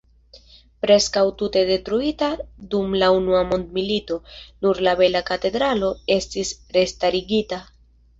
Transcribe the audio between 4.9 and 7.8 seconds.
bela katedralo estis restarigita.